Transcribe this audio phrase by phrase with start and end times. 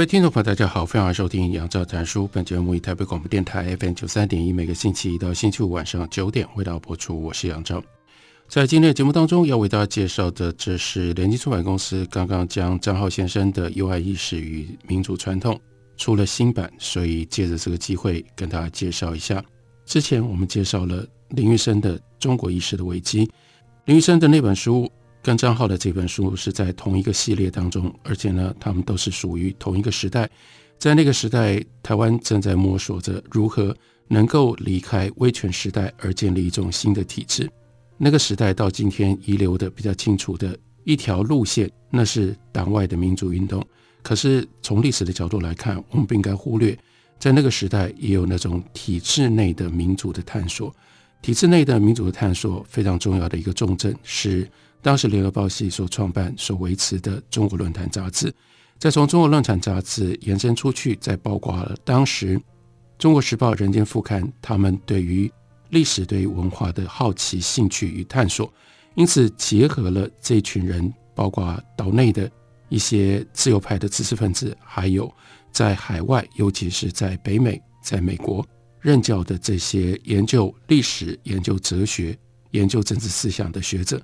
[0.00, 2.26] 各位听众朋友，大家好，欢迎收听杨照谈书。
[2.32, 7.20] 本节目以台北广播电台 FM 九三点一，每个星期一到星期五晚上九点为大家播出。
[7.20, 7.84] 我是杨照。
[8.48, 15.54] 在今天的节目当中，要为大家介绍的，这是联经出版公司刚刚将张浩先生的《忧患意识与民主传统》
[15.98, 19.44] 出了新版，所以借着这个机会跟大家介绍一下。
[19.84, 23.26] 之前我们介绍了林玉生的《中国意识的危机》，
[23.84, 24.90] 林玉生的那本书。
[25.22, 30.28] 跟张浩的这本书是在同一个系列当中，而且呢，他们都是属于同一个时代。
[30.78, 33.76] 在那个时代，台湾正在摸索着如何
[34.08, 37.46] 能够离开威权时代而建立一种新的体制。
[37.98, 43.62] 那个时代到今天遗留的比较清楚的一条路线，那是党外的民主运动。
[44.02, 46.74] 可是从历史的角度来看，我们不应该忽略，
[47.18, 50.74] 在那个时代也有那种体制内的民主的探索。
[51.20, 54.48] 体制内的民主的探索非常重要的一个重镇是。
[54.82, 58.32] 当时联合报系所创办、所维持的《中国论坛》杂志，
[58.78, 62.38] 再从《中国论坛》杂志延伸出去，再包括了当时
[62.98, 65.30] 《中国时报》《人间副刊》他们对于
[65.68, 68.52] 历史、对于文化的好奇、兴趣与探索，
[68.94, 72.30] 因此结合了这群人，包括岛内的
[72.70, 75.12] 一些自由派的知识分子，还有
[75.52, 78.44] 在海外，尤其是在北美、在美国
[78.80, 82.18] 任教的这些研究历史、研究哲学、
[82.52, 84.00] 研究政治思想的学者。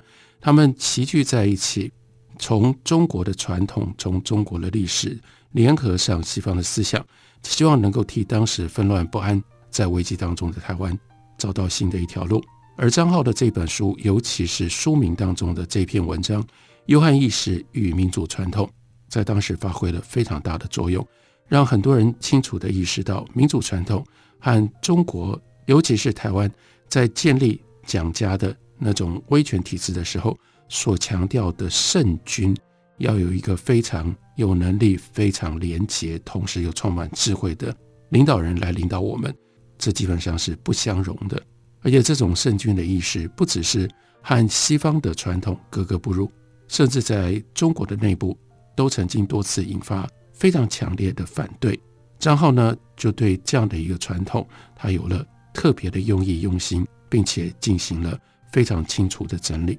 [0.46, 1.92] 他们齐聚在一起，
[2.38, 5.18] 从中国的传统，从中国的历史，
[5.50, 7.04] 联合上西方的思想，
[7.42, 9.42] 希望能够替当时纷乱不安、
[9.72, 10.96] 在危机当中的台湾
[11.36, 12.40] 找到新的一条路。
[12.76, 16.40] 而张浩的这本书，尤其是书名当中的这篇文章
[16.84, 18.64] 《忧患意识与民主传统》，
[19.08, 21.04] 在当时发挥了非常大的作用，
[21.48, 24.06] 让很多人清楚地意识到民主传统
[24.38, 26.48] 和中国，尤其是台湾，
[26.88, 28.56] 在建立蒋家的。
[28.78, 30.36] 那种威权体制的时候，
[30.68, 32.56] 所强调的圣君
[32.98, 37.74] 要有一个非常有能力、非常廉洁，同时又充满智慧的
[38.10, 39.34] 领导人来领导我们，
[39.78, 41.42] 这基本上是不相容的。
[41.82, 43.88] 而且这种圣君的意识，不只是
[44.20, 46.30] 和西方的传统格格不入，
[46.68, 48.36] 甚至在中国的内部
[48.74, 51.78] 都曾经多次引发非常强烈的反对。
[52.18, 58.18] 张浩呢，就对这样的一个传统，他有了特别的用意、用心，并且进行了。
[58.52, 59.78] 非常清楚的整理，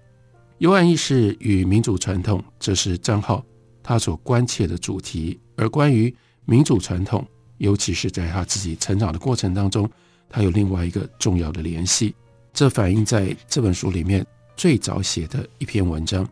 [0.59, 3.43] 忧患意识与民主传统，这是张浩
[3.81, 5.39] 他所关切的主题。
[5.55, 6.13] 而关于
[6.45, 9.89] 民主传统，尤其是在他自己成长的过程当中，
[10.29, 12.13] 他有另外一个重要的联系。
[12.53, 16.27] 这反映在这本书里面最早写的一篇文章。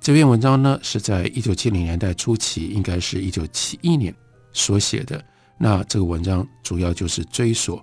[0.00, 4.14] 这篇文章呢，是在一九七零年代初期，应该是一九七一年
[4.52, 5.22] 所写的。
[5.58, 7.80] 那这个文章主要就是追索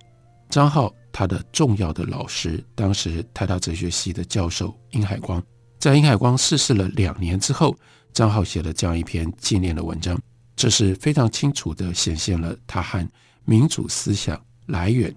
[0.50, 0.92] 张浩。
[1.12, 5.42] 他的重要的老师，当时台大哲学系的教授殷海光，
[5.76, 7.76] 在殷海光逝世了两年之后，
[8.12, 10.16] 张浩写了这样一篇纪念的文章，
[10.54, 13.06] 这是非常清楚地显现了他和
[13.44, 15.12] 民主思想来源，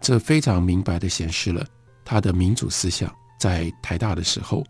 [0.00, 1.64] 这非常明白地显示了
[2.04, 3.08] 他的民主思想
[3.38, 4.64] 在台大的时候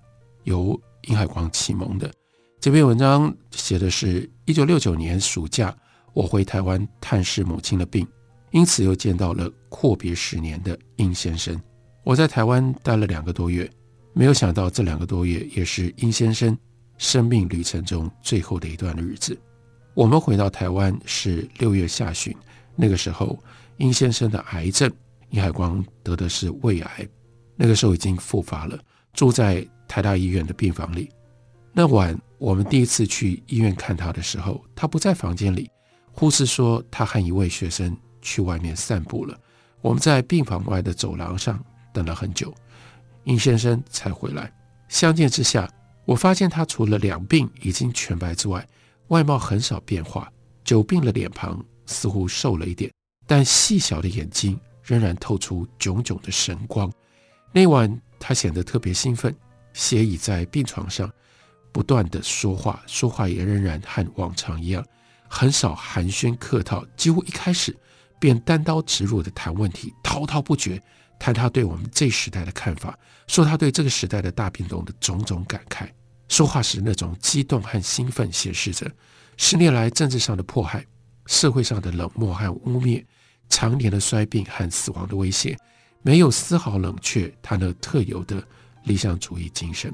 [0.45, 2.13] 由殷海光启蒙的。
[2.61, 5.75] 这篇文章写的是一九六九年暑假，
[6.13, 8.07] 我回台湾探视母亲的病。
[8.51, 11.61] 因此又见到了阔别十年的殷先生。
[12.05, 13.71] 我在台湾待了两个多月，
[14.13, 16.57] 没有想到这两个多月也是殷先生
[16.97, 19.39] 生命旅程中最后的一段日子。
[19.95, 22.35] 我们回到台湾是六月下旬，
[22.77, 23.39] 那个时候
[23.77, 24.91] 殷先生的癌症，
[25.31, 27.09] 殷海光得的是胃癌，
[27.57, 28.79] 那个时候已经复发了，
[29.13, 31.11] 住在台大医院的病房里。
[31.73, 35.71] 那晚我们第一次去医院看他的时候，他不在房间里，
[36.13, 37.97] 护士说他和一位学生。
[38.21, 39.39] 去外面散步了。
[39.81, 42.53] 我们在病房外的走廊上等了很久，
[43.25, 44.53] 殷先生才回来。
[44.89, 45.71] 相见之下，
[46.05, 48.67] 我发现他除了两鬓已经全白之外，
[49.09, 50.31] 外貌很少变化。
[50.65, 52.93] 久病的，脸庞似乎瘦了一点，
[53.27, 56.93] 但细小的眼睛仍然透出炯炯的神光。
[57.53, 59.35] 那晚他显得特别兴奋，
[59.73, 61.11] 斜倚在病床上，
[61.73, 64.85] 不断地说话，说话也仍然和往常一样，
[65.29, 67.75] 很少寒暄客套，几乎一开始。
[68.19, 70.83] 便单刀直入地谈问题，滔滔不绝
[71.19, 75.89] 谈他对我们这时代的看法，说他对这个时代的大变动的种种感慨。
[76.29, 78.91] 说话时那种激动和兴奋，显示着
[79.37, 80.85] 十年来政治上的迫害、
[81.27, 83.05] 社会上的冷漠和污蔑、
[83.49, 85.57] 常年的衰病和死亡的威胁，
[86.03, 88.43] 没有丝毫冷却他那特有的
[88.85, 89.93] 理想主义精神。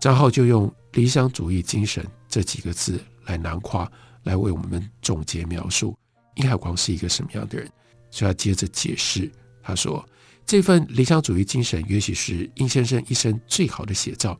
[0.00, 3.90] 张浩就用“理想主义精神”这几个字来囊括，
[4.22, 5.98] 来为我们总结描述
[6.38, 7.70] 殷海光是一个什么样的人。
[8.10, 9.30] 所以他接着解释，
[9.62, 10.02] 他说
[10.46, 14.38] ：“这份理想主义精神，也许是殷先生一生最好的写照。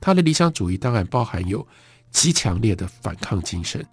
[0.00, 1.66] 他的理想主义当然包含有
[2.10, 3.86] 极强烈的反抗精神。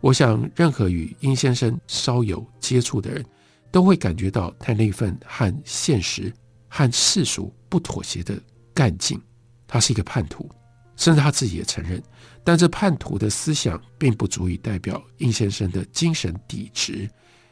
[0.00, 3.24] 我想，任何与殷先生稍有接触的人，
[3.70, 6.32] 都会感觉到他那份和现实、
[6.68, 8.36] 和世俗不妥协的
[8.74, 9.20] 干劲。
[9.68, 10.50] 他是一个叛徒。”
[10.96, 12.02] 甚至他自己也承认，
[12.44, 17.08] 但这叛徒的思想并不足以代表殷先生的精神底质，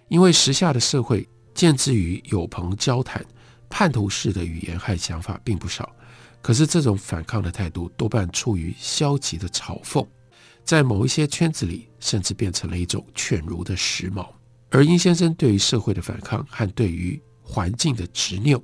[0.08, 3.24] 因为时下的社会见之于友朋交谈，
[3.68, 5.90] 叛徒式的语言和想法并不少。
[6.42, 10.06] 可是这种反抗的态度多半出于消极的嘲讽，
[10.64, 14.26] 在某一些圈子里甚至变成了一种犬儒的时髦。
[14.70, 18.62] 而殷先生对于社会的反抗和对于环境的执拗，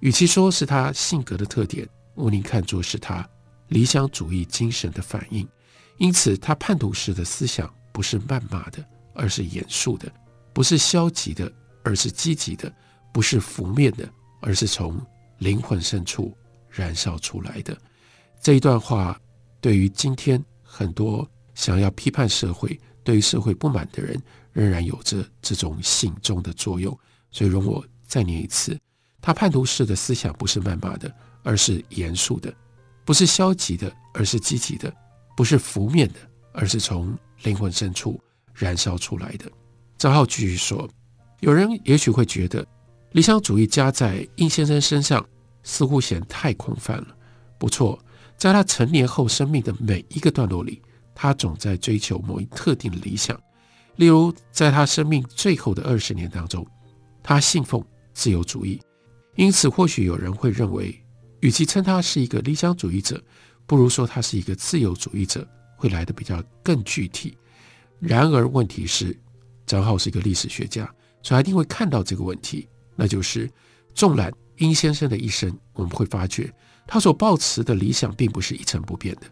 [0.00, 3.26] 与其说是他性格的特点，我宁看作是他。
[3.68, 5.48] 理想主义精神的反应，
[5.98, 8.84] 因此他叛徒式的思想不是谩骂的，
[9.14, 10.08] 而是严肃的；
[10.52, 11.50] 不是消极的，
[11.82, 12.68] 而是积极的；
[13.12, 14.08] 不是浮面的，
[14.40, 15.00] 而是从
[15.38, 16.36] 灵魂深处
[16.68, 17.76] 燃烧出来的。
[18.40, 19.18] 这一段话
[19.60, 24.20] 对于今天很多想要批判社会、对于社会不满的人，
[24.52, 26.96] 仍然有着这种醒钟的作用。
[27.30, 28.78] 所以，容我再念一次：
[29.20, 31.12] 他叛徒式的思想不是谩骂的，
[31.42, 32.54] 而是严肃的。
[33.04, 34.90] 不是消极的，而是积极的；
[35.36, 36.14] 不是浮面的，
[36.52, 38.18] 而是从灵魂深处
[38.54, 39.50] 燃烧出来的。
[39.98, 40.88] 张浩继续说
[41.40, 42.66] ：“有人也许会觉得，
[43.12, 45.24] 理想主义加在殷先生身上
[45.62, 47.08] 似乎显太空泛了。
[47.58, 47.98] 不错，
[48.36, 50.80] 在他成年后生命的每一个段落里，
[51.14, 53.38] 他总在追求某一特定的理想。
[53.96, 56.66] 例如，在他生命最后的二十年当中，
[57.22, 57.84] 他信奉
[58.14, 58.80] 自由主义。
[59.36, 60.98] 因此，或许有人会认为。”
[61.44, 63.22] 与其称他是一个理想主义者，
[63.66, 65.46] 不如说他是一个自由主义者，
[65.76, 67.36] 会来得比较更具体。
[68.00, 69.14] 然而，问题是，
[69.66, 70.90] 张浩是一个历史学家，
[71.22, 73.50] 所以一定会看到这个问题，那就是，
[73.94, 76.50] 纵览殷先生的一生，我们会发觉
[76.86, 79.26] 他所抱持的理想并不是一成不变的。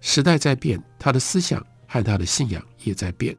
[0.00, 3.36] 时代在变，他的思想和他的信仰也在变。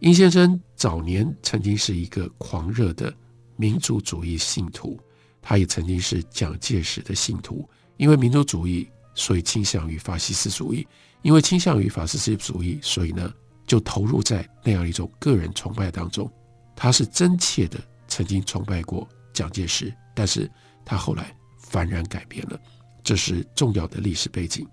[0.00, 3.10] 殷先生早年曾经是一个狂热的
[3.56, 5.00] 民族主义信徒。
[5.48, 10.84] 他也曾经是蒋介石的信徒，因为民族主义，所以倾向于法西斯主义；
[11.22, 13.32] 因为倾向于法西斯主义，所以呢，
[13.64, 16.28] 就投入在那样一种个人崇拜当中。
[16.74, 17.78] 他是真切的
[18.08, 20.50] 曾经崇拜过蒋介石，但是
[20.84, 21.32] 他后来
[21.70, 22.60] 幡然改变了，
[23.04, 24.66] 这是重要的历史背景。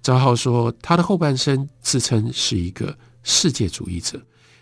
[0.00, 4.18] 张浩说，他的后半生自称是一个世界主义者，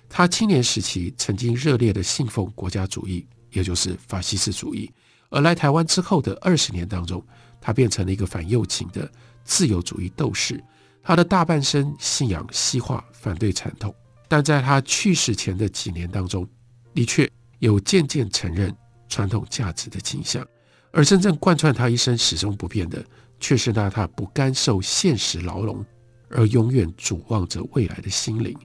[0.09, 4.91] 他青年时期曾经热烈的信奉国家主义，也就是法西斯主义。
[5.37, 7.23] 而来台湾之后的二十年当中，
[7.61, 9.07] 他变成了一个反右倾的
[9.45, 10.59] 自由主义斗士。
[11.03, 13.95] 他的大半生信仰西化，反对传统，
[14.29, 16.49] 但在他去世前的几年当中，
[16.95, 18.75] 的确有渐渐承认
[19.11, 20.43] 传统价值的倾向。
[20.91, 23.05] 而真正贯穿他一生始终不变的，
[23.39, 25.85] 却是那他不甘受现实牢笼，
[26.31, 28.57] 而永远瞩望着未来的心灵。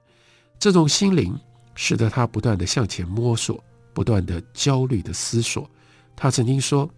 [0.58, 1.38] 这种心灵
[1.74, 3.62] 使得他不断地向前摸索，
[3.92, 5.70] 不断地焦虑地思索。
[6.14, 6.88] 他曾经说：“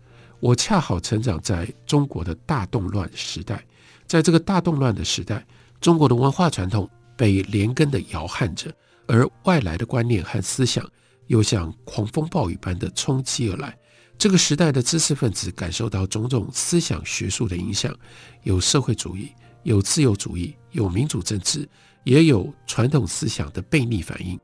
[0.41, 3.65] 我恰好成长在中国的大动乱时代，
[4.07, 5.47] 在这个大动乱的时代，
[5.81, 8.71] 中国的文化传统被连根的摇撼着，
[9.07, 10.87] 而外来的观念和思想
[11.29, 13.75] 又像狂风暴雨般的冲击而来。
[14.19, 17.97] 这个时代的知识分子感受到种种思想学术的影响，
[18.43, 19.31] 有社会主义，
[19.63, 21.67] 有自由主义，有民主政治，
[22.05, 24.39] 也有传统思想的背逆反应。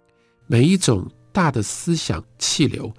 [0.47, 2.91] 每一种大的思想气流。”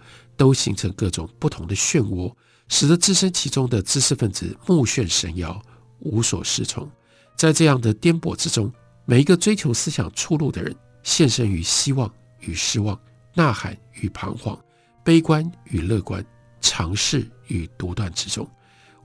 [0.42, 2.34] 都形成各种不同的漩涡，
[2.68, 5.62] 使得置身其中的知识分子目眩神摇，
[6.00, 6.90] 无所适从。
[7.38, 8.74] 在这样的颠簸之中，
[9.06, 13.00] 每一个追求思想出路的人，现身于希望与失望、
[13.36, 14.60] 呐喊与彷徨、
[15.06, 16.26] 悲观与乐观、
[16.60, 18.50] 尝试与独断之中。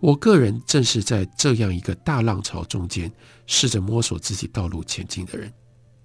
[0.00, 3.12] 我个人正是在这样一个大浪潮中间，
[3.46, 5.52] 试着摸索自己道路前进的人。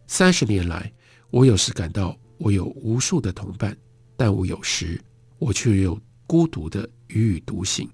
[0.07, 0.91] 三十年来，
[1.29, 3.73] 我有时感到我有无数的同伴，
[4.17, 5.01] 但我有时。
[5.41, 7.89] 我却又孤独的踽踽独行。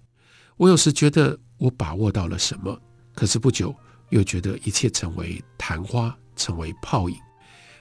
[0.57, 2.77] 我有时觉得我把握到了什么，
[3.15, 3.73] 可是不久
[4.09, 7.15] 又觉得一切成为昙花，成为泡影。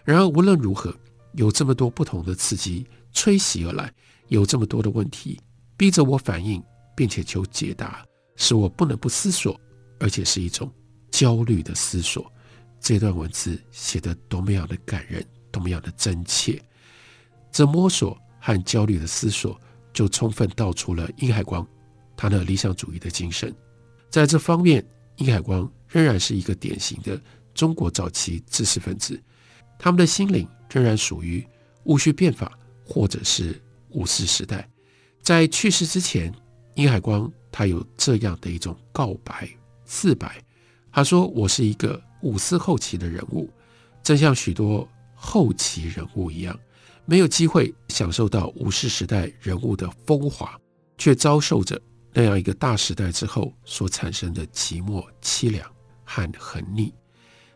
[0.04, 0.96] 然而无论如何，
[1.32, 3.92] 有这么多不同的刺激吹袭而来，
[4.28, 5.40] 有这么多的问题
[5.76, 6.62] 逼着我反应，
[6.94, 8.06] 并且求解答，
[8.36, 9.60] 使我不能不思索，
[9.98, 10.72] 而且是一种
[11.10, 12.32] 焦虑的思索。
[12.78, 16.62] 这段文字写得多么样的感人，多么样的真切。
[17.50, 18.16] 这摸索
[18.46, 19.60] 和焦虑的思索，
[19.92, 21.66] 就充分道出了殷海光
[22.16, 23.52] 他的理想主义的精神。
[24.08, 24.86] 在这方面，
[25.16, 27.20] 殷海光仍然是一个典型的
[27.52, 29.20] 中国早期知识分子，
[29.80, 31.44] 他们的心灵仍然属于
[31.86, 34.68] 戊戌变法或者是五四时代。
[35.20, 36.32] 在去世之前，
[36.76, 39.48] 殷海光他有这样的一种告白
[39.84, 40.40] 自白，
[40.92, 43.48] 他说：“我是一个。”五四后期的人物，
[44.02, 46.58] 正像许多后期人物一样，
[47.08, 50.58] 没有机会享受到武士时代人物的风华，
[50.98, 51.80] 却遭受着
[52.12, 55.64] 那样一个大时代之后所产生的寂寞、凄凉
[56.04, 56.92] 和横逆。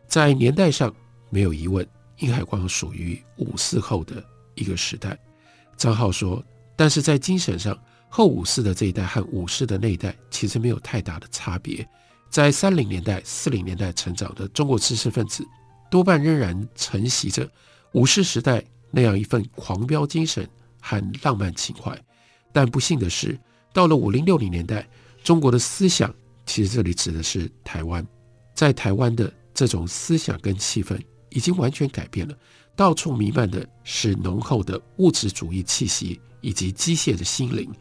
[0.07, 0.93] 在年代上
[1.29, 1.85] 没有疑问，
[2.17, 4.23] 殷海光属于五四后的
[4.55, 5.19] 一个时代。
[5.75, 6.43] 张浩说，
[6.77, 7.77] 但是在精神上，
[8.07, 11.85] 后五四的这一代和五四的那一代其实没有太大的差别。
[12.29, 15.45] 在三零年代、四零年代成长的中国知识分子，
[15.89, 17.49] 多半仍然承袭着
[17.91, 20.47] 五四时代那样一份狂飙精神
[20.81, 21.97] 和浪漫情怀。
[22.53, 23.39] 但不幸的是，
[23.73, 24.87] 到了五零六零年代，
[25.23, 26.13] 中国的思想，
[26.45, 28.05] 其实这里指的是台湾，
[28.53, 32.37] 在台湾的这种思想跟气氛已经完全改变了，
[32.75, 37.71] 到处弥漫的是浓厚的物质主义气息以及机械的心灵。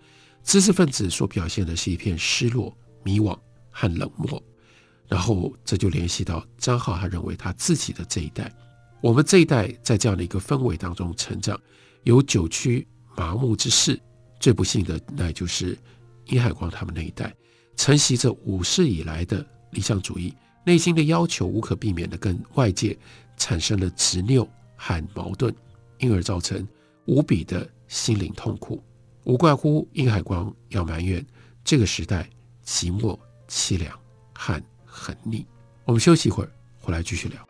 [0.43, 3.38] 知识分子所表现的是一片失落、迷惘。
[3.73, 4.43] 和冷漠，
[5.07, 8.52] 然后这就联系到张浩，他认为他自己的这一代，
[9.00, 11.59] 我们这一代在这样的一个氛围当中成长，
[12.04, 13.99] 有久屈麻木之势。
[14.38, 15.78] 最不幸的，那就是
[16.26, 17.35] 殷海光他们那一代，
[17.76, 22.97] 承袭着五四以来的理想主义，内心的要求无可避免的跟外界
[23.37, 25.54] 产生了执拗和矛盾，
[25.99, 26.66] 因而造成
[27.07, 28.83] 无比的心灵痛苦。
[29.25, 31.25] 无怪乎殷海光要埋怨
[31.62, 32.28] 这个时代
[32.64, 33.19] 寂寞。
[33.50, 33.99] 凄凉
[34.33, 35.45] 和横逆。
[35.85, 37.50] 我们休息一会儿，回来继续聊。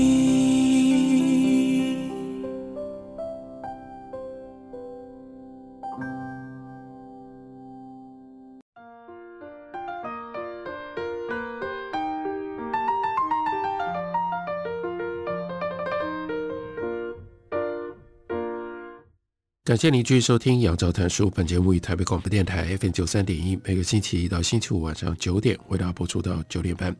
[19.71, 21.29] 感谢您继续收听杨照谈书。
[21.29, 26.93] 本节目以台北广播电台 FM 九三点一，每个星期一到星期五晚上九点为大家播出到九点半。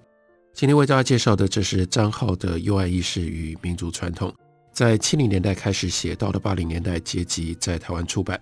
[0.54, 4.30] 今天为大家介绍的，这是张浩的《忧爱意识与民族传统》。
[4.72, 8.40] 在七零年代开始写，到了八零年代结集在台湾出版。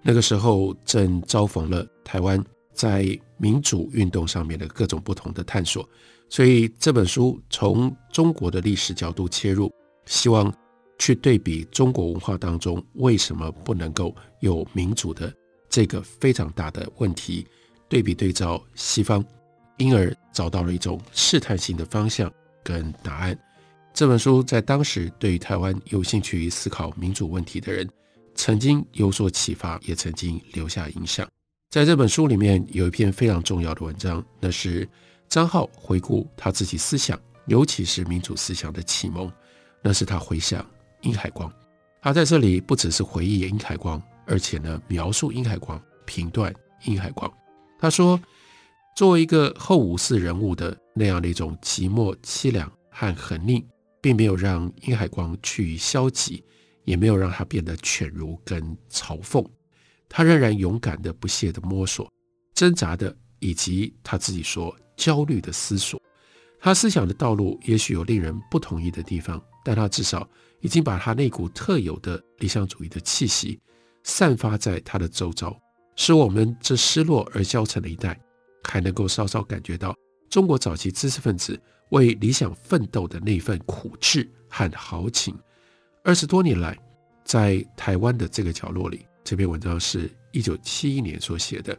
[0.00, 2.40] 那个时候正遭逢了台湾
[2.72, 3.04] 在
[3.36, 5.84] 民主运动上面的各种不同的探索，
[6.28, 9.68] 所以这本书从中国的历史角度切入，
[10.06, 10.54] 希望
[11.02, 15.34] 去对比中国文化当中为什么不能够有民主的
[15.68, 17.44] 这个非常大的问题，
[17.88, 19.24] 对比对照西方。
[19.78, 22.32] 因而找到了一种试探性的方向
[22.62, 23.36] 跟答案。
[23.92, 27.88] 这本书在当时对于台湾有兴趣思考民主问题的人，
[28.36, 31.28] 曾经有所启发，也曾经留下影响。
[31.68, 34.88] 在这本书里面有一篇非常重要的文章，那是
[35.28, 39.28] 张浩回顾他自己思想，尤其是民主思想的启蒙。
[39.82, 40.64] 那是他回想
[41.02, 41.52] 殷海光。
[42.00, 46.52] 他在这里不只是回忆殷海光，而且呢描述殷海光，评断
[46.84, 47.32] 殷海光。
[47.78, 48.20] 他说。
[48.94, 53.66] 作为一个后五四人物的那样的一种寂寞、凄凉和横逆，
[54.02, 56.44] 并没有让殷海光趋于消极，
[56.84, 59.42] 也没有让他变得犬儒跟嘲讽。
[60.10, 62.06] 他仍然勇敢的、不懈的摸索、
[62.54, 65.98] 挣扎的，以及他自己说焦虑的思索。
[66.60, 70.28] 他思想的道路也许有令人不同意的地方，但他至少
[70.62, 73.60] 已经把他那股特有的理想主义的气息
[74.02, 75.54] 散发在他的周遭，
[75.94, 78.18] 使我们这失落而消沉的一代。
[78.64, 79.92] 还能够稍稍感觉到
[80.30, 85.36] 中国早期知识分子为理想奋斗的那份苦志和豪情。
[86.04, 86.78] 二十多年来，
[87.24, 91.76] 在台湾的这个角落里，这篇文章是一九七一年所写的，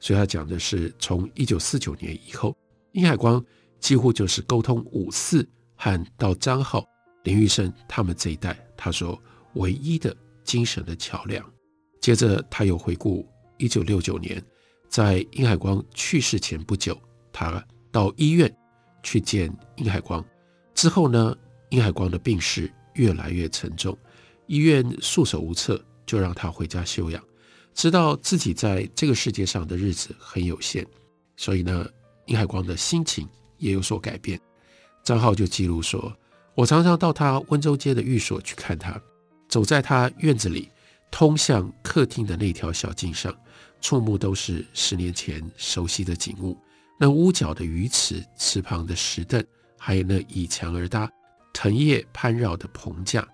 [0.00, 2.56] 所以他讲的是从一九四九年以后，
[2.92, 3.44] 殷海光
[3.78, 5.46] 几乎就是沟通五四
[5.76, 6.82] 和到张浩、
[7.24, 9.20] 林玉生他们这一代，他说
[9.54, 11.44] 唯一的精神的桥梁。
[12.00, 14.42] 接着他又回顾一九六九年。
[14.88, 17.00] 在殷海光去世前不久，
[17.32, 18.54] 他到医院
[19.02, 20.22] 去见殷海光。
[20.74, 21.34] 之后呢，
[21.70, 23.96] 殷海光的病势越来越沉重，
[24.46, 27.24] 医院束手无策，就让他回家休养。
[27.72, 30.86] 知道自己在这个世界上的日子很有限，
[31.38, 31.88] 所以呢，
[32.26, 33.26] 殷海光的心情
[33.56, 34.38] 也有所改变。
[35.02, 36.14] 张浩就记录说
[36.54, 39.00] ：“我常常到他温州街的寓所去看他，
[39.48, 40.70] 走在他院子里
[41.10, 43.34] 通向客厅的那条小径上，
[43.80, 46.58] 触目都是十年前熟悉的景物。
[46.98, 49.44] 那屋角的鱼池，池旁的石凳，
[49.78, 51.10] 还有那倚墙而搭、
[51.52, 53.26] 藤叶攀绕的棚架，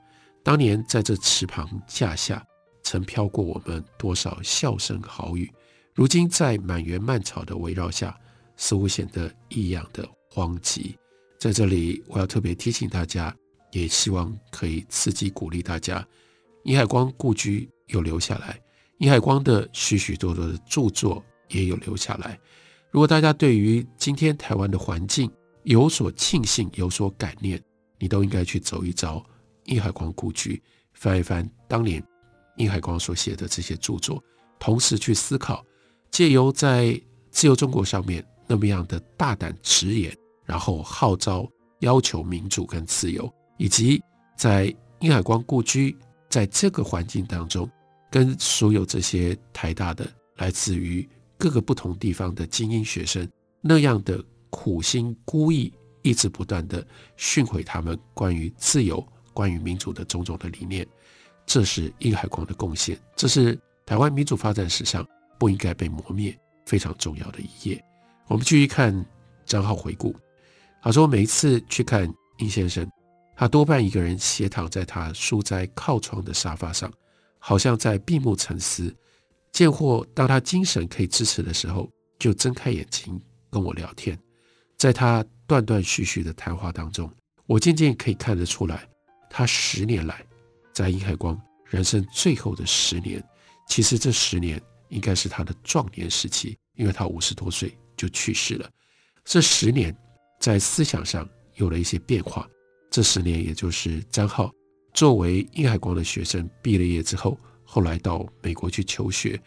[0.43, 2.43] 当年在这池旁架下。”
[2.85, 5.53] 曾飘过我们多少笑声豪语，
[5.95, 8.19] 如今在满园蔓草的围绕下，
[8.57, 10.95] 似乎显得异样的荒寂。
[11.39, 13.35] 在这里，我要特别提醒大家，
[13.71, 16.07] 也希望可以刺激鼓励大家，
[16.65, 18.61] 殷海光故居有留下来，
[18.99, 22.39] 殷海光的许许多多的著作也有留下来。
[22.91, 25.31] 如果大家对于今天台湾的环境
[25.63, 27.63] 有所庆幸、有所感念，
[27.99, 29.25] 你都应该去走一遭
[29.65, 30.61] 殷海光故居，
[30.93, 32.03] 翻一翻当年。
[32.57, 34.21] 殷海光所写的这些著作，
[34.59, 35.65] 同时去思考，
[36.11, 40.13] 借由在自由中国上面那么样的大胆直言，
[40.49, 41.47] 然后号召
[41.81, 44.03] 要求民主跟自由，以及
[44.35, 45.95] 在殷海光故居
[46.31, 47.71] 在这个环境当中，
[48.11, 53.29] 跟所有这些台大的来自于各个不同地方的精英学生
[53.61, 56.85] 那样的苦心孤诣，一直不断的
[57.19, 60.89] 训诲他们关于自由、关于民主的种种的理念。
[61.45, 65.07] 这是殷海光的贡献，这是台湾民主发展史上
[65.39, 67.85] 不应该被磨灭、非常重要的一页。
[68.27, 69.05] 我们继续看
[69.47, 70.15] 张浩回顾，
[70.83, 72.89] 他说每一次去看殷先生，
[73.37, 76.93] 他多半一个人斜躺在他书斋靠窗的沙发上，
[77.39, 78.95] 好像在闭目沉思。
[79.51, 84.17] 见或当他精神可以支持的时候，就睁开眼睛跟我聊天。
[84.77, 87.11] 在他断断续续的谈话当中，
[87.47, 88.89] 我渐渐可以看得出来，
[89.29, 90.25] 他十年来。
[90.73, 93.21] 在殷海光人生最后的十年，
[93.67, 98.71] 其实这十年应该是他的壮年时期，因为他五十多岁就去世了。
[99.25, 99.93] 这十年
[100.39, 102.49] 在思想上有了一些变化。
[102.91, 104.51] 这十年，也就是张浩
[104.95, 109.41] 作为殷海光的学生毕了业之后，后来到美国去求学，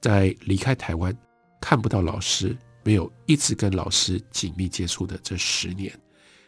[0.00, 1.16] 在离开台湾
[1.60, 5.92] 看不到老师，没有一直跟老师紧密接触的这十年，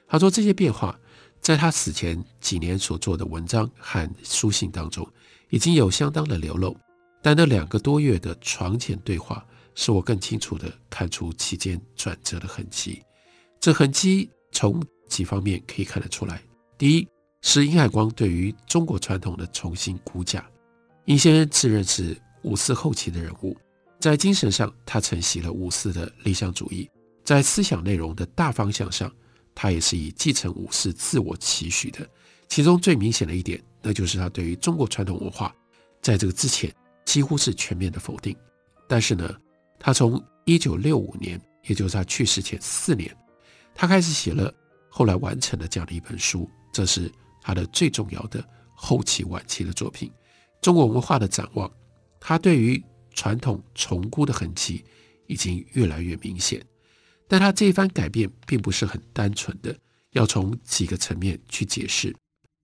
[0.07, 0.98] 他说这些变化。
[1.40, 5.07] 在他死前几年所做的文章和书信当中，
[5.50, 6.74] 已经有相当的流露，
[7.20, 13.02] 但那两个多月的床前对话，使我更清楚地看出其间转折的痕迹。
[13.64, 16.42] 这痕迹从几方面可以看得出来：
[16.77, 17.09] 第一，
[17.40, 20.46] 是殷海光对于中国传统的重新估价。
[21.07, 23.57] 殷先生自认是五四后期的人物，
[23.98, 26.87] 在精神上他承袭了五四的理想主义，
[27.24, 29.11] 在思想内容的大方向上。
[29.55, 32.07] 他也是以继承五四自我期许的，
[32.48, 35.57] 其中最明显的一点，那就是他对于中国传统文化，
[36.03, 36.70] 在这个之前
[37.07, 38.37] 几乎是全面的否定。
[38.87, 39.35] 但是呢，
[39.81, 43.16] 他从一九六五年，也就是他去世前四年，
[43.75, 44.53] 他开始写了
[44.89, 47.11] 后来完成了这样的一本书，这是
[47.43, 48.43] 他的最重要的
[48.75, 50.09] 后期晚期的作品
[50.63, 51.69] 《中国文化的展望》。
[52.21, 52.83] 他对于
[53.13, 54.85] 传统重估的痕迹
[55.27, 56.65] 已经越来越明显。
[57.27, 59.77] 但他这一番改变并不是很单纯的，
[60.13, 62.15] 要从几个层面去解释。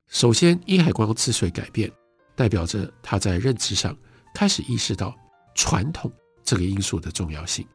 [0.09, 1.91] 首先，殷海光之所以改变，
[2.37, 3.97] 代表着他在认知上
[4.35, 5.17] 开始意识到
[5.55, 6.13] 传统
[6.45, 7.67] 这个因素的重要性。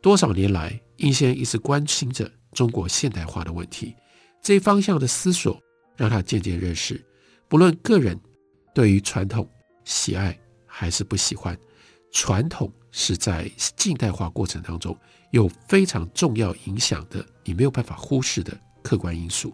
[0.00, 3.94] 多少年来，殷先一直关心着中国现代化的问题，
[4.40, 5.60] 这一方向的思索
[5.94, 7.04] 让他渐渐认识，
[7.48, 8.18] 不论个人
[8.74, 9.46] 对于传统
[9.84, 11.56] 喜爱还是不喜欢，
[12.10, 14.96] 传统是在近代化过程当中。
[15.32, 19.52] 有非常重要影响的，你没有办法忽视的客观因素。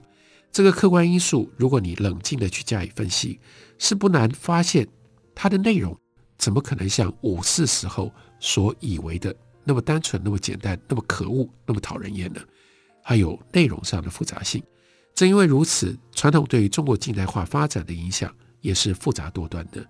[0.52, 3.40] 这个客观因素，如果你冷静地去加以分析，
[3.78, 4.86] 是不难发现
[5.34, 5.98] 它的内容
[6.38, 9.34] 怎么可能像五四时候所以为的
[9.64, 12.40] 那么单纯、那么简单、那么可恶、那么讨人厌呢？
[13.02, 14.62] 还有内容上的复杂性。
[15.14, 19.84] 正因为如此，传统对于中国近代化发展的影响也是复杂多端的，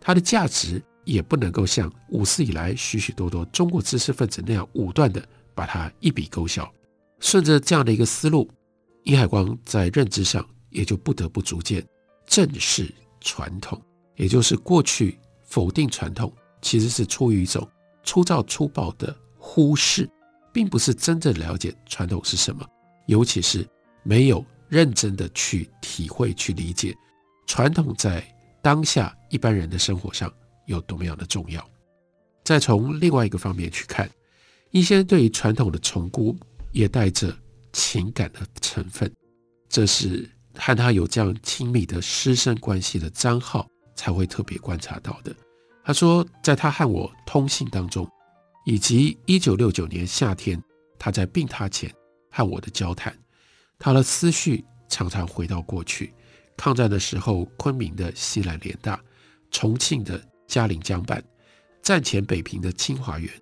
[0.00, 0.82] 它的价值。
[1.04, 6.70] 也不能够像五四以来许许多多中国知识分子那样武断地把它一笔勾销。
[7.18, 8.48] 顺着这样的一个思路，
[9.02, 11.84] 殷海光在认知上也就不得不逐渐
[12.26, 13.80] 正视传统，
[14.14, 17.66] 也就是过去否定传统，其实是出于一种
[18.04, 20.08] 粗糙粗暴的忽视，
[20.52, 22.66] 并不是真正了解传统是什么，
[23.06, 23.66] 尤其是
[24.02, 26.96] 没有认真的去体会、去理解
[27.46, 28.22] 传统在
[28.62, 30.32] 当下一般人的生活上。
[30.66, 31.68] 有多么样的重要？
[32.44, 34.08] 再从另外一个方面去看，
[34.70, 36.36] 一些对于传统的重估
[36.70, 37.36] 也带着
[37.72, 39.12] 情感的成分。
[39.68, 45.34] 这是和他有这样亲密的师生关系的张浩才会特别观察到的。
[45.84, 48.08] 他说，在他和我通信当中，
[48.64, 50.62] 以及一九六九年夏天
[50.98, 51.92] 他在病榻前
[52.30, 53.16] 和我的交谈，
[53.78, 56.12] 他的思绪常常回到过去，
[56.56, 59.00] 抗战的时候，昆明的西南联大，
[59.50, 61.22] 重庆的嘉陵江畔，
[61.82, 63.32] 战前北平的清华园，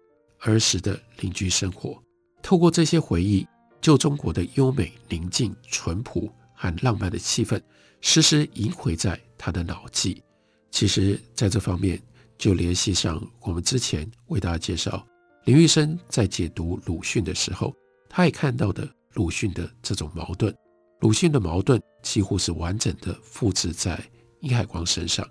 [0.41, 2.01] 儿时的邻居生活。
[2.43, 3.47] 透过这些回忆，
[3.81, 7.61] 旧中国的优美、宁静、淳朴和浪漫的气氛，
[8.01, 10.23] 时时萦回在他的脑际。
[10.71, 12.01] 其实，在这方面，
[12.39, 15.05] 就联系上我们之前为大家介绍
[15.45, 17.75] 林玉生在解读鲁迅的时候，
[18.09, 20.55] 他也看到的鲁迅的这种矛盾。
[21.01, 23.99] 鲁迅的矛盾几乎是完整的复制在
[24.41, 25.27] 殷海光身上，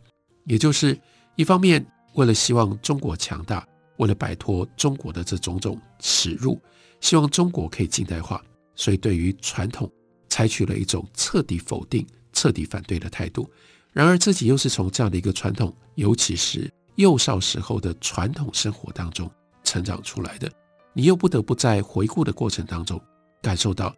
[0.46, 1.00] 也就是
[1.36, 3.68] 一方面为了希望中国强大，
[3.98, 6.60] 为了摆脱中国的这种种耻辱，
[7.00, 8.44] 希望中国可以近代化，
[8.76, 9.92] 所以对于传统
[10.30, 13.50] 采取了一种彻底否定、彻底反对的态度。
[13.94, 19.30] 然而自己又是从这样的一个传统，尤其是幼少时候的传统生活当中
[19.64, 20.52] 成长出来的，
[20.94, 23.00] 你又不得不在回顾的过程当中
[23.42, 23.96] 感受到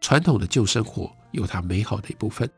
[0.00, 2.48] 传统的旧生活有它美好的一部分。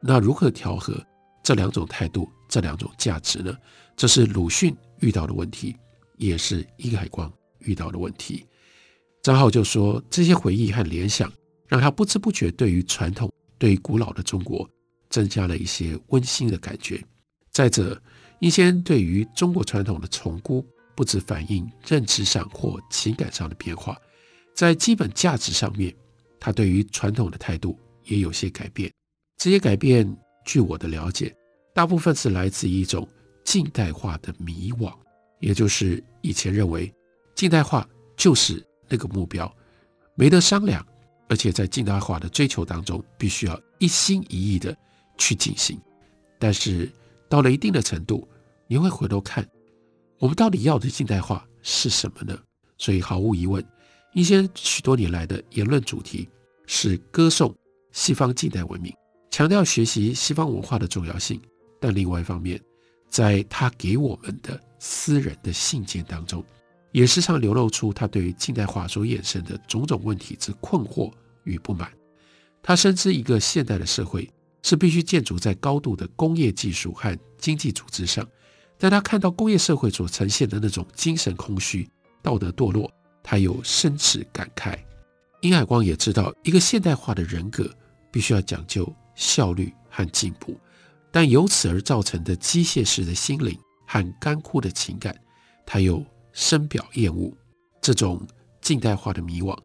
[0.00, 0.94] 那如何调和
[1.42, 3.52] 这两种态度、这两种价值呢？
[3.96, 5.76] 这是鲁迅遇到的问题，
[6.16, 8.46] 也是殷海光遇到的问题。
[9.22, 11.30] 张浩就说，这些回忆和联想
[11.66, 14.68] 让他不知不觉对于传统、对于古老的中国
[15.10, 17.02] 增加了一些温馨的感觉。
[17.50, 18.00] 再者，
[18.40, 23.96] 殷先对于中国传统的重估，不只反映认知上或情感上的变化，
[24.54, 25.94] 在基本价值上面，
[26.38, 28.90] 他对于传统的态度也有些改变。
[29.36, 31.34] 这些改变，据我的了解，
[31.74, 33.06] 大部分是来自一种
[33.44, 34.90] 近代化的迷惘，
[35.38, 36.90] 也就是以前认为
[37.34, 39.54] 近代化就是那个目标，
[40.14, 40.84] 没得商量，
[41.28, 44.74] 而且在近代化的追求当中，必须要一心一意的
[45.18, 45.78] 去进行，
[46.38, 46.90] 但是。
[47.30, 48.28] 到了一定的程度，
[48.66, 49.48] 你会回头看，
[50.18, 52.36] 我们到底要的近代化是什么呢？
[52.76, 53.64] 所以毫无疑问，
[54.14, 56.28] 一些许多年来的言论主题
[56.66, 57.54] 是歌颂
[57.92, 58.92] 西方近代文明，
[59.30, 61.40] 强调学习西方文化的重要性。
[61.78, 62.60] 但另外一方面，
[63.08, 66.44] 在他给我们的私人的信件当中，
[66.90, 71.12] 也时常流露出他对于近代化所衍生的种种问题之困惑
[71.44, 71.92] 与不满。
[72.60, 74.28] 他深知一个现代的社会。
[74.62, 78.26] 是必须建筑在高度的工业技术和经济组织上，
[78.78, 81.88] 但他看到工业社会所呈现的那种精神空虚、
[82.22, 82.90] 道德堕落，
[83.22, 84.78] 他有深切感慨。
[85.40, 87.68] 殷海光也知道，一个现代化的人格
[88.10, 90.58] 必须要讲究效率和进步，
[91.10, 95.18] 但由此而造成的机械式的心灵和干枯的情感，
[95.64, 97.32] 他又深表厌恶。
[97.80, 98.20] 这种
[98.60, 99.58] 近代化的迷惘，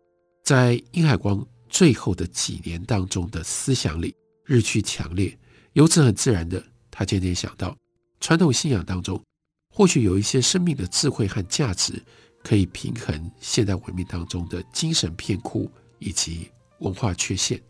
[0.45, 4.15] 在殷海光最后的几年当中的思想里。
[4.45, 5.37] 日趋强烈，
[5.73, 7.75] 由此很自然的，他渐渐想到，
[8.19, 9.21] 传统信仰当中，
[9.69, 12.01] 或许有一些生命的智慧和价值，
[12.43, 17.61] 可以平衡现代文明当中的精神偏枯以及文化缺陷。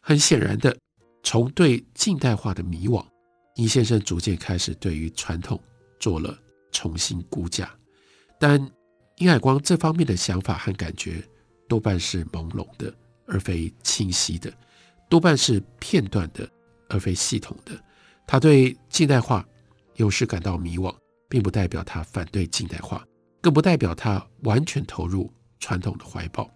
[0.00, 0.76] 很显然的，
[1.24, 3.04] 从对近代化的迷惘，
[3.56, 5.60] 殷先生逐渐开始对于传统
[5.98, 6.38] 做了
[6.70, 7.68] 重新估价。
[8.38, 8.60] 但
[9.16, 11.22] 殷海光这方面的想法和感觉，
[11.68, 12.94] 多半是朦胧的，
[13.26, 14.52] 而非清晰的。
[15.08, 16.48] 多半是片段的，
[16.88, 17.72] 而非系统的。
[18.26, 19.46] 他对近代化
[19.94, 20.94] 有时感到迷惘，
[21.28, 23.06] 并不代表他反对近代化，
[23.40, 26.50] 更不代表他完全投入传统的怀抱。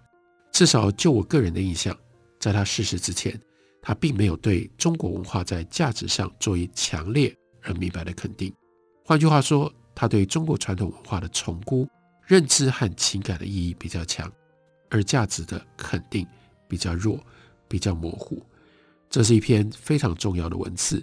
[0.51, 1.97] 至少就我个人的印象，
[2.41, 3.41] 在他逝世之前，
[3.81, 8.53] 他并没有对中国文化在价值上做一强烈而明白的肯定。
[9.05, 11.89] 换句话说，他对中国传统文化的重估、
[12.27, 14.31] 认知和情感的意义比较强，
[14.91, 16.27] 而价值的肯定
[16.69, 17.25] 比较弱。
[17.71, 18.45] 比较模糊，
[19.09, 21.01] 这是一篇非常重要的文字，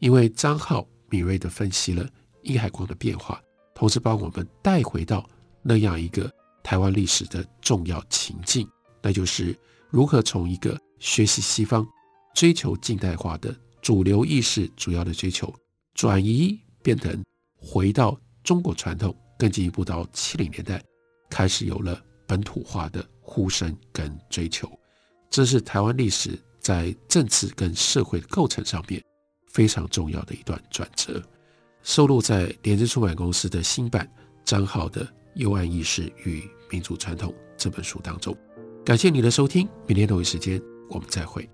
[0.00, 2.04] 因为张浩敏锐地分析了
[2.42, 3.40] 殷海光的变化，
[3.72, 5.24] 同时把我们带回到
[5.62, 6.28] 那样一个
[6.64, 8.68] 台湾历史的重要情境，
[9.00, 9.56] 那就是
[9.90, 11.86] 如何从一个学习西方、
[12.34, 15.54] 追求近代化的主流意识主要的追求，
[15.94, 17.24] 转移变成
[17.56, 20.82] 回到中国传统，更进一步到七零年代
[21.30, 24.68] 开始有了本土化的呼声跟追求。
[25.30, 29.02] 这是台湾历史在政治跟社会构成上面
[29.46, 31.22] 非常重要的一段转折，
[31.82, 34.10] 收录在联经出版公司的新版
[34.44, 38.36] 张浩的《幽暗意识与民主传统》这本书当中。
[38.84, 41.48] 感谢你的收听，明天同一时间我们再会。